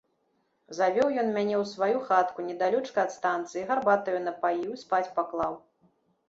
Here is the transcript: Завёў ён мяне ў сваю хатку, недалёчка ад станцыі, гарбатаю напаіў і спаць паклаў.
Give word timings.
Завёў 0.77 1.09
ён 1.23 1.27
мяне 1.35 1.53
ў 1.57 1.65
сваю 1.73 1.97
хатку, 2.07 2.45
недалёчка 2.47 2.97
ад 3.05 3.11
станцыі, 3.17 3.67
гарбатаю 3.73 4.23
напаіў 4.29 4.69
і 4.73 4.81
спаць 4.87 5.05
паклаў. 5.21 5.53